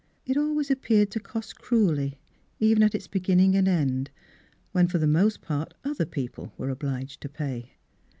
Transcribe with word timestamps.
It 0.25 0.35
always 0.35 0.71
appeared 0.71 1.11
to 1.11 1.19
cost 1.19 1.59
cruelly, 1.61 2.17
even 2.59 2.81
at 2.81 2.95
its 2.95 3.05
beginning 3.05 3.55
and 3.55 3.67
end. 3.67 4.09
when 4.71 4.87
for 4.87 4.97
the 4.97 5.05
most 5.05 5.41
part 5.43 5.75
other 5.83 6.07
people 6.07 6.51
were 6.57 6.71
obliged 6.71 7.21
to 7.21 7.29
pay. 7.29 7.73